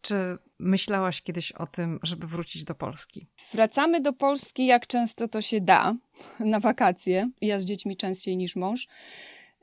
[0.00, 3.26] Czy myślałaś kiedyś o tym, żeby wrócić do Polski?
[3.52, 5.94] Wracamy do Polski jak często to się da
[6.40, 7.30] na wakacje.
[7.40, 8.86] Ja z dziećmi częściej niż mąż.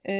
[0.06, 0.14] Yy,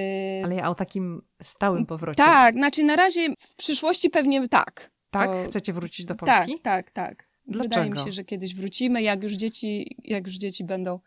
[0.44, 2.24] Ale ja o takim stałym powrocie.
[2.24, 4.92] Tak, znaczy na razie w przyszłości pewnie tak.
[5.12, 5.28] Tak?
[5.28, 5.44] To...
[5.50, 6.60] Chcecie wrócić do Polski?
[6.60, 7.31] Tak, tak, tak.
[7.48, 7.64] Dlaczego?
[7.64, 11.00] Wydaje mi się, że kiedyś wrócimy, jak już dzieci, jak już dzieci będą,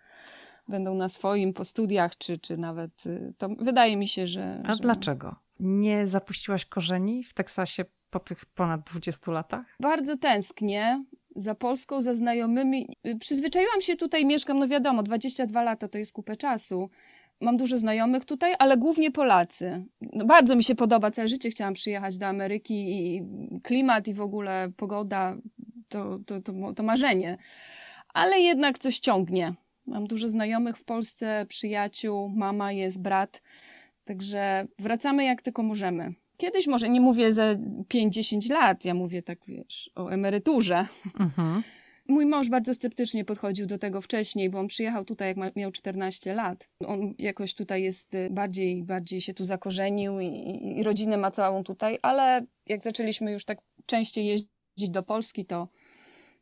[0.68, 4.62] będą na swoim po studiach, czy, czy nawet, y, to wydaje mi się, że...
[4.64, 4.82] A że...
[4.82, 5.36] dlaczego?
[5.60, 9.66] Nie zapuściłaś korzeni w Teksasie po tych ponad 20 latach?
[9.80, 11.04] Bardzo tęsknię
[11.36, 12.88] za Polską, za znajomymi.
[13.06, 16.90] Y, przyzwyczaiłam się tutaj, mieszkam, no wiadomo, 22 lata to jest kupę czasu,
[17.40, 19.84] Mam dużo znajomych tutaj, ale głównie Polacy.
[20.00, 23.22] No, bardzo mi się podoba, całe życie chciałam przyjechać do Ameryki i
[23.62, 25.36] klimat i w ogóle pogoda
[25.88, 27.38] to, to, to, to marzenie.
[28.08, 29.54] Ale jednak coś ciągnie.
[29.86, 33.42] Mam dużo znajomych w Polsce, przyjaciół, mama jest, brat.
[34.04, 36.14] Także wracamy jak tylko możemy.
[36.36, 37.54] Kiedyś może, nie mówię za
[37.94, 40.86] 5-10 lat, ja mówię tak, wiesz, o emeryturze.
[41.20, 41.62] Mhm.
[42.08, 46.34] Mój mąż bardzo sceptycznie podchodził do tego wcześniej, bo on przyjechał tutaj, jak miał 14
[46.34, 46.68] lat.
[46.86, 50.26] On jakoś tutaj jest y, bardziej, bardziej się tu zakorzenił i,
[50.78, 55.68] i rodzinę ma całą tutaj, ale jak zaczęliśmy już tak częściej jeździć do Polski, to,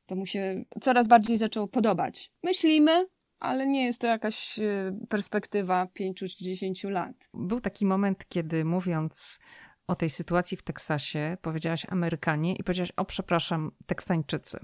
[0.06, 2.32] to mu się coraz bardziej zaczęło podobać.
[2.42, 3.06] Myślimy,
[3.38, 7.28] ale nie jest to jakaś y, perspektywa 5 czy 10 lat.
[7.34, 9.38] Był taki moment, kiedy mówiąc
[9.86, 14.58] o tej sytuacji w Teksasie, powiedziałaś Amerykanie i powiedziałaś, o przepraszam, Teksańczycy.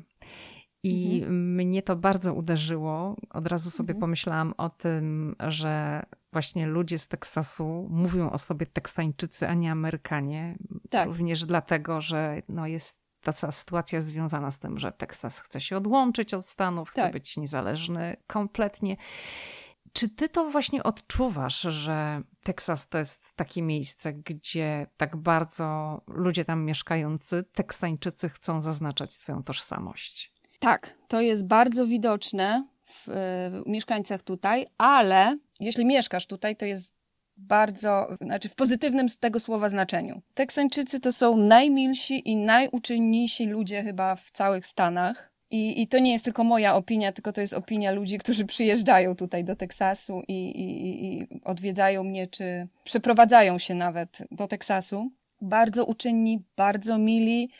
[0.82, 1.54] I mhm.
[1.54, 3.16] mnie to bardzo uderzyło.
[3.30, 4.00] Od razu sobie mhm.
[4.00, 6.02] pomyślałam o tym, że
[6.32, 10.58] właśnie ludzie z Teksasu mówią o sobie Teksańczycy, a nie Amerykanie.
[10.90, 11.08] Tak.
[11.08, 15.76] Również dlatego, że no jest ta cała sytuacja związana z tym, że Teksas chce się
[15.76, 17.12] odłączyć od Stanów, chce tak.
[17.12, 18.96] być niezależny kompletnie.
[19.92, 26.44] Czy ty to właśnie odczuwasz, że Teksas to jest takie miejsce, gdzie tak bardzo ludzie
[26.44, 30.32] tam mieszkający, Teksańczycy chcą zaznaczać swoją tożsamość?
[30.58, 36.97] Tak, to jest bardzo widoczne w, w mieszkańcach tutaj, ale jeśli mieszkasz tutaj, to jest
[37.38, 40.22] bardzo, znaczy w pozytywnym z tego słowa znaczeniu.
[40.34, 45.30] Teksańczycy to są najmilsi i najuczynniejsi ludzie chyba w całych Stanach.
[45.50, 49.16] I, I to nie jest tylko moja opinia, tylko to jest opinia ludzi, którzy przyjeżdżają
[49.16, 55.10] tutaj do Teksasu i, i, i odwiedzają mnie, czy przeprowadzają się nawet do Teksasu.
[55.40, 57.50] Bardzo uczynni, bardzo mili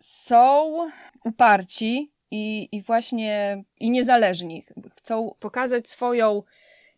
[0.00, 0.78] są
[1.24, 4.64] uparci i, i właśnie i niezależni.
[4.96, 6.42] Chcą pokazać swoją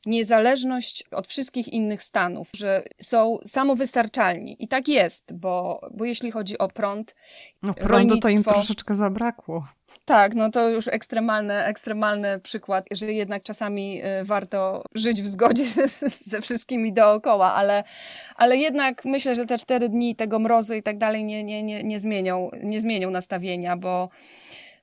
[0.06, 4.56] niezależność od wszystkich innych stanów, że są samowystarczalni.
[4.58, 7.14] I tak jest, bo, bo jeśli chodzi o prąd,
[7.62, 9.66] no prądu to im rolnictwo- troszeczkę zabrakło.
[10.04, 15.64] tak, no to już ekstremalny, ekstremalny przykład, że jednak czasami y, warto żyć w zgodzie
[16.32, 17.84] ze wszystkimi dookoła, ale,
[18.36, 21.82] ale jednak myślę, że te cztery dni tego mrozu i tak dalej nie, nie, nie,
[21.84, 24.08] nie, zmienią, nie zmienią nastawienia, bo,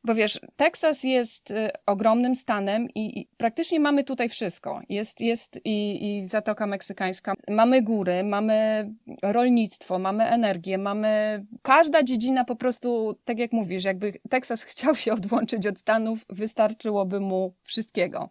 [0.04, 4.82] bo wiesz, Teksas jest y, ogromnym stanem i, praktycznie mamy tutaj wszystko.
[4.90, 8.90] Jest, jest i, i Zatoka Meksykańska, mamy góry, mamy
[9.24, 11.46] rolnictwo, mamy energię, mamy...
[11.62, 17.20] Każda dziedzina po prostu, tak jak mówisz, jakby Teksas chciał się odłączyć od Stanów, wystarczyłoby
[17.20, 18.30] mu wszystkiego.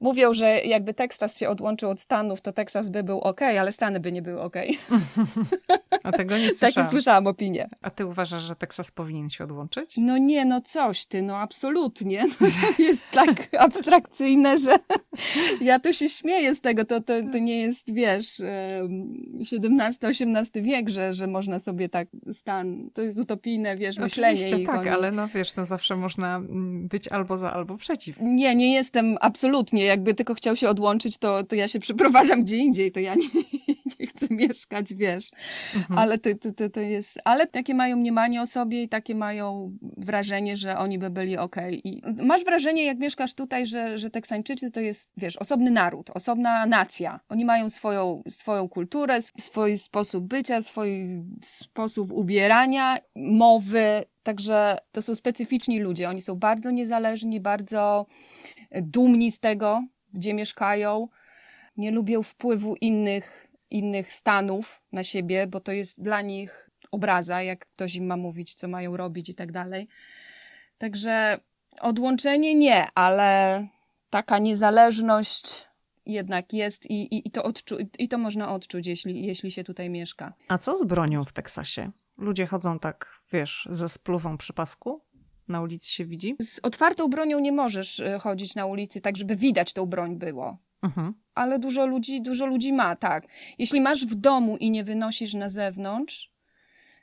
[0.00, 4.00] Mówią, że jakby Teksas się odłączył od Stanów, to Teksas by był ok, ale Stany
[4.00, 4.56] by nie były ok.
[6.02, 6.90] A tego nie Takie słyszałam.
[6.90, 7.68] słyszałam opinie.
[7.82, 9.94] A ty uważasz, że Teksas powinien się odłączyć?
[9.96, 12.24] No nie, no coś ty, no absolutnie.
[12.40, 14.76] No to jest tak abstrakcyjne, że
[15.60, 16.84] ja tu się śmieję z tego.
[16.84, 18.42] To, to, to nie jest, wiesz,
[19.40, 24.34] XVII-XVIII wiek, że, że można sobie tak stan, to jest utopijne, wiesz, myślenie.
[24.34, 27.76] Oczywiście ich tak, oni- ale no wiesz, no zawsze można mm, być albo za, albo
[27.76, 28.16] przeciw.
[28.20, 29.83] Nie, nie jestem absolutnie.
[29.84, 33.28] Jakby tylko chciał się odłączyć, to, to ja się przeprowadzam gdzie indziej, to ja nie,
[34.00, 35.30] nie chcę mieszkać, wiesz.
[35.76, 35.98] Mhm.
[35.98, 37.18] Ale to, to, to, to jest.
[37.24, 41.88] Ale takie mają mniemanie o sobie i takie mają wrażenie, że oni by byli okej.
[41.88, 46.66] I masz wrażenie, jak mieszkasz tutaj, że, że Teksańczycy to jest, wiesz, osobny naród, osobna
[46.66, 47.20] nacja.
[47.28, 54.04] Oni mają swoją, swoją kulturę, sw- swój sposób bycia, swój sposób ubierania, mowy.
[54.22, 56.08] Także to są specyficzni ludzie.
[56.08, 58.06] Oni są bardzo niezależni, bardzo
[58.82, 61.08] dumni z tego, gdzie mieszkają.
[61.76, 67.66] Nie lubią wpływu innych, innych stanów na siebie, bo to jest dla nich obraza, jak
[67.66, 69.88] ktoś im ma mówić, co mają robić i tak dalej.
[70.78, 71.40] Także
[71.80, 73.66] odłączenie nie, ale
[74.10, 75.68] taka niezależność
[76.06, 79.90] jednak jest i, i, i, to, odczu- i to można odczuć, jeśli, jeśli się tutaj
[79.90, 80.32] mieszka.
[80.48, 81.90] A co z bronią w Teksasie?
[82.18, 85.00] Ludzie chodzą tak, wiesz, ze spluwą przy pasku?
[85.48, 86.36] Na ulicy się widzi?
[86.40, 90.58] Z otwartą bronią nie możesz y, chodzić na ulicy tak, żeby widać tą broń było.
[90.82, 91.14] Mhm.
[91.34, 93.26] ale dużo ludzi, dużo ludzi ma, tak.
[93.58, 96.30] Jeśli masz w domu i nie wynosisz na zewnątrz,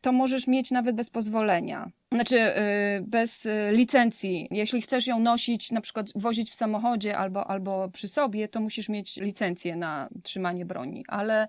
[0.02, 1.92] to możesz mieć nawet bez pozwolenia.
[2.14, 4.48] Znaczy, y, bez y, licencji.
[4.52, 8.90] Jeśli chcesz ją nosić, na przykład wozić w samochodzie albo, albo przy sobie, to musisz
[8.90, 11.06] mieć licencję na trzymanie broni.
[11.08, 11.48] Ale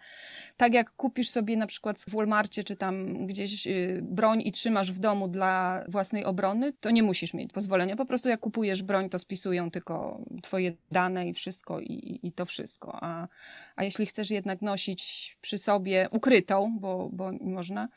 [0.56, 4.92] tak jak kupisz sobie na przykład w Walmarcie czy tam gdzieś y, broń i trzymasz
[4.92, 7.96] w domu dla własnej obrony, to nie musisz mieć pozwolenia.
[7.96, 12.46] Po prostu jak kupujesz broń, to spisują tylko twoje dane i wszystko i, i to
[12.46, 12.98] wszystko.
[13.00, 13.28] A,
[13.76, 17.88] a jeśli chcesz jednak nosić przy sobie ukrytą, bo, bo można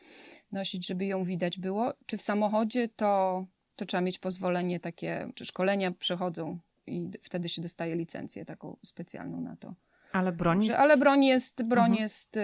[0.51, 2.54] nosić, żeby ją widać było, czy w samochodzie,
[2.95, 8.77] to, to trzeba mieć pozwolenie takie, czy szkolenia przechodzą i wtedy się dostaje licencję taką
[8.85, 9.73] specjalną na to.
[10.11, 12.01] Ale broń ale broń jest, broń Mhm.
[12.01, 12.41] jest y,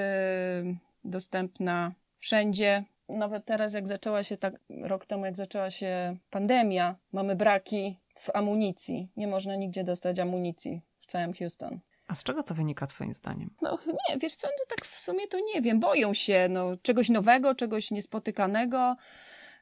[1.03, 2.83] dostępna wszędzie.
[3.09, 8.29] Nawet teraz, jak zaczęła się tak, rok temu, jak zaczęła się pandemia, mamy braki w
[8.33, 9.09] amunicji.
[9.17, 11.79] Nie można nigdzie dostać amunicji w całym Houston.
[12.07, 13.49] A z czego to wynika twoim zdaniem?
[13.61, 15.79] No nie, wiesz co, no tak w sumie to nie wiem.
[15.79, 18.95] Boją się no, czegoś nowego, czegoś niespotykanego.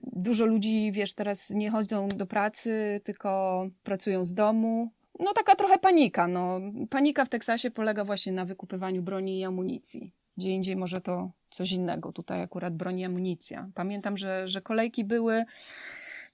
[0.02, 4.92] Dużo ludzi, wiesz, teraz nie chodzą do pracy, tylko pracują z domu.
[5.20, 6.28] No taka trochę panika.
[6.28, 6.62] No.
[6.90, 10.12] Panika w Teksasie polega właśnie na wykupywaniu broni i amunicji.
[10.38, 12.12] Gdzie indziej może to coś innego.
[12.12, 13.70] Tutaj akurat broń i amunicja.
[13.76, 15.46] Pamiętam, że, że kolejki były,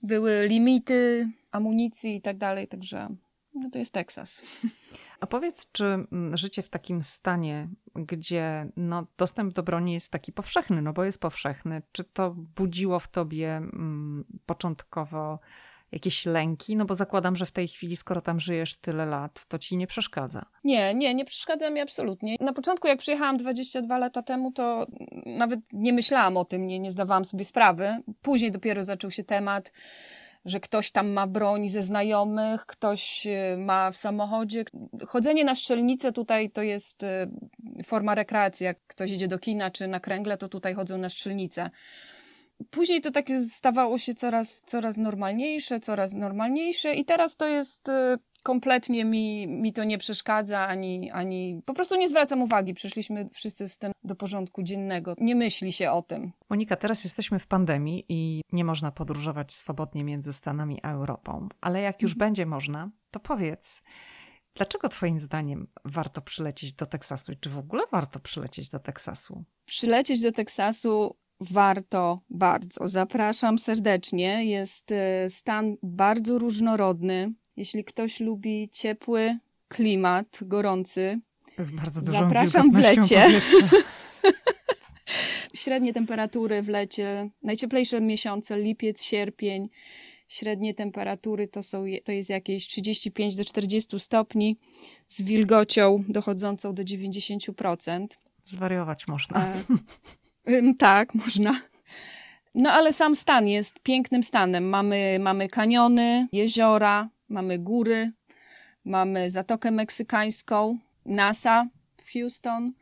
[0.02, 3.10] były limity amunicji i tak dalej, także
[3.56, 4.42] no to jest Teksas.
[5.20, 10.32] A powiedz, czy mm, życie w takim stanie, gdzie no, dostęp do broni jest taki
[10.32, 15.40] powszechny, no bo jest powszechny, czy to budziło w tobie mm, początkowo
[15.92, 16.76] jakieś lęki?
[16.76, 19.88] No bo zakładam, że w tej chwili, skoro tam żyjesz tyle lat, to ci nie
[19.88, 20.46] przeszkadza.
[20.64, 22.36] Nie, nie, nie przeszkadza mi absolutnie.
[22.40, 24.88] Na początku, jak przyjechałam 22 lata temu, to
[25.26, 27.98] nawet nie myślałam o tym, nie, nie zdawałam sobie sprawy.
[28.22, 29.72] Później dopiero zaczął się temat,
[30.46, 34.66] że ktoś tam ma broń ze znajomych, ktoś y, ma w samochodzie.
[35.08, 37.08] Chodzenie na strzelnicę tutaj to jest y,
[37.86, 38.64] forma rekreacji.
[38.66, 41.70] Jak ktoś idzie do kina czy na kręgle, to tutaj chodzą na strzelnicę.
[42.70, 48.18] Później to takie stawało się coraz, coraz normalniejsze, coraz normalniejsze i teraz to jest y,
[48.46, 52.74] kompletnie mi, mi to nie przeszkadza, ani, ani po prostu nie zwracam uwagi.
[52.74, 55.16] Przeszliśmy wszyscy z tym do porządku dziennego.
[55.18, 56.32] Nie myśli się o tym.
[56.50, 61.82] Monika, teraz jesteśmy w pandemii i nie można podróżować swobodnie między Stanami a Europą, ale
[61.82, 63.82] jak już będzie można, to powiedz,
[64.56, 69.44] dlaczego Twoim zdaniem warto przylecieć do Teksasu i czy w ogóle warto przylecieć do Teksasu?
[69.66, 72.88] Przylecieć do Teksasu Warto bardzo.
[72.88, 74.46] Zapraszam serdecznie.
[74.46, 77.34] Jest e, stan bardzo różnorodny.
[77.58, 79.38] Jeśli ktoś lubi ciepły
[79.68, 81.20] klimat, gorący,
[82.02, 83.28] Zapraszam w lecie.
[85.54, 89.70] średnie temperatury w lecie, najcieplejsze miesiące, lipiec, sierpień,
[90.28, 94.58] średnie temperatury to, są, to jest jakieś 35 do 40 stopni
[95.08, 98.08] z wilgocią dochodzącą do 90%.
[98.46, 99.54] Zwariować można.
[100.46, 101.60] E, tak, można.
[102.56, 104.70] No ale sam stan jest pięknym stanem.
[104.70, 108.12] Mamy, mamy kaniony, jeziora, mamy góry,
[108.86, 111.68] mamy Zatokę Meksykańską, NASA
[111.98, 112.74] w Houston.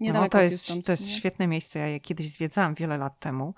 [0.00, 0.82] Niedaleko no, to jest, Houston.
[0.82, 1.78] to jest świetne miejsce.
[1.78, 3.54] Ja je kiedyś zwiedzałam wiele lat temu.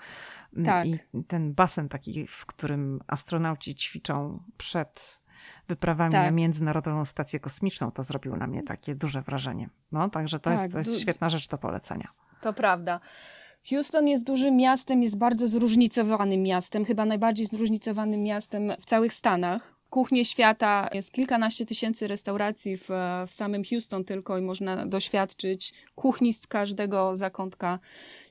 [0.56, 0.86] Mm, Tak.
[0.86, 5.20] I ten basen taki, w którym astronauci ćwiczą przed
[5.68, 6.24] wyprawami Tak.
[6.24, 9.68] na Międzynarodową Stację Kosmiczną, to zrobiło na mnie takie duże wrażenie.
[9.92, 12.08] No, także to, Tak, jest, to jest świetna rzecz do polecenia.
[12.40, 13.00] To prawda.
[13.70, 19.79] Houston jest dużym miastem, jest bardzo zróżnicowanym miastem, chyba najbardziej zróżnicowanym miastem w całych Stanach.
[19.90, 22.88] Kuchnie świata jest kilkanaście tysięcy restauracji w,
[23.28, 27.78] w samym Houston tylko i można doświadczyć kuchni z każdego zakątka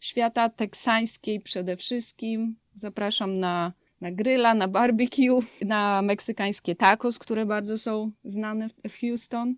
[0.01, 2.55] świata, teksańskiej przede wszystkim.
[2.74, 8.99] Zapraszam na, na grilla, na barbecue, na meksykańskie tacos, które bardzo są znane w, w
[8.99, 9.55] Houston.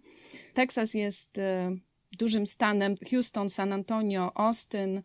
[0.53, 1.75] Teksas jest e,
[2.17, 2.95] dużym stanem.
[3.11, 5.01] Houston, San Antonio, Austin,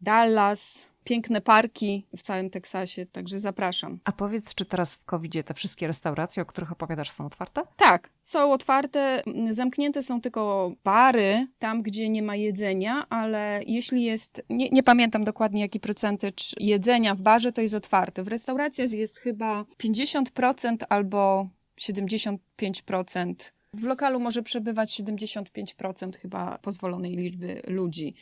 [0.00, 3.98] Dallas, piękne parki w całym Teksasie, także zapraszam.
[4.04, 7.62] A powiedz, czy teraz w covid te wszystkie restauracje, o których opowiadasz, są otwarte?
[7.76, 14.44] Tak, są otwarte, zamknięte są tylko bary, tam gdzie nie ma jedzenia, ale jeśli jest,
[14.50, 18.22] nie, nie pamiętam dokładnie jaki procentycz jedzenia w barze, to jest otwarte.
[18.22, 21.48] W restauracjach jest chyba 50% albo
[21.80, 23.34] 75%.
[23.74, 28.14] W lokalu może przebywać 75% chyba pozwolonej liczby ludzi.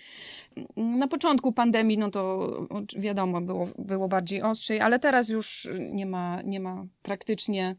[0.77, 2.51] Na początku pandemii, no to
[2.99, 7.77] wiadomo, było, było bardziej ostrzej, ale teraz już nie ma, nie ma praktycznie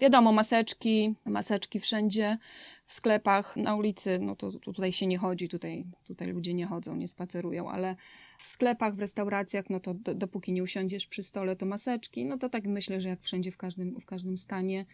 [0.00, 2.38] Wiadomo, maseczki, maseczki wszędzie,
[2.86, 6.66] w sklepach, na ulicy, no to, to tutaj się nie chodzi, tutaj, tutaj ludzie nie
[6.66, 7.96] chodzą, nie spacerują, ale
[8.38, 12.38] w sklepach, w restauracjach, no to do, dopóki nie usiądziesz przy stole, to maseczki, no
[12.38, 14.86] to tak myślę, że jak wszędzie, w każdym, w każdym stanie.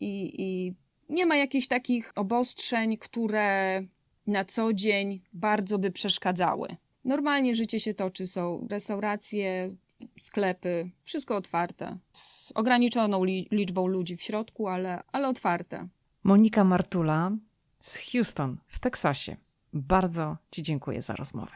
[0.00, 0.74] I, I
[1.08, 3.82] nie ma jakichś takich obostrzeń, które
[4.26, 6.76] na co dzień bardzo by przeszkadzały.
[7.04, 9.74] Normalnie życie się toczy, są restauracje,
[10.18, 11.98] sklepy, wszystko otwarte.
[12.12, 15.88] Z ograniczoną li- liczbą ludzi w środku, ale, ale otwarte.
[16.24, 17.32] Monika Martula
[17.80, 19.36] z Houston w Teksasie.
[19.72, 21.52] Bardzo Ci dziękuję za rozmowę.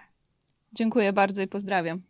[0.73, 2.03] Dziękuję bardzo i pozdrawiam.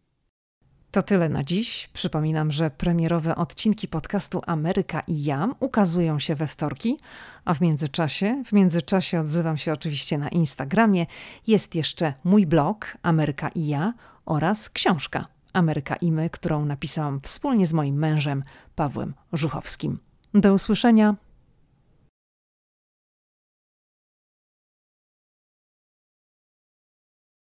[0.90, 1.88] To tyle na dziś.
[1.92, 6.98] Przypominam, że premierowe odcinki podcastu Ameryka i ja ukazują się we wtorki,
[7.44, 11.06] a w międzyczasie, w międzyczasie odzywam się oczywiście na Instagramie.
[11.46, 13.92] Jest jeszcze mój blog Ameryka i ja
[14.26, 18.42] oraz książka Ameryka i my, którą napisałam wspólnie z moim mężem
[18.74, 19.98] Pawłem Żuchowskim.
[20.34, 21.14] Do usłyszenia.